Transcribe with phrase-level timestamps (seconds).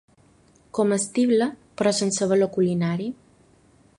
[0.77, 1.49] Comestible
[1.81, 3.13] però sense valor culinari.